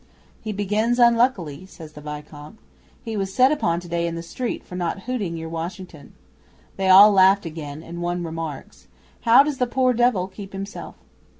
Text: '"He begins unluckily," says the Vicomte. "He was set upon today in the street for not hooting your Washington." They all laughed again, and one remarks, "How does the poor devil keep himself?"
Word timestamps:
'"He 0.41 0.51
begins 0.51 0.97
unluckily," 0.97 1.67
says 1.67 1.93
the 1.93 2.01
Vicomte. 2.01 2.57
"He 3.03 3.15
was 3.15 3.31
set 3.31 3.51
upon 3.51 3.79
today 3.79 4.07
in 4.07 4.15
the 4.15 4.23
street 4.23 4.63
for 4.63 4.75
not 4.75 5.01
hooting 5.03 5.37
your 5.37 5.49
Washington." 5.49 6.13
They 6.75 6.89
all 6.89 7.11
laughed 7.11 7.45
again, 7.45 7.83
and 7.83 8.01
one 8.01 8.23
remarks, 8.23 8.87
"How 9.19 9.43
does 9.43 9.59
the 9.59 9.67
poor 9.67 9.93
devil 9.93 10.27
keep 10.27 10.53
himself?" 10.53 10.95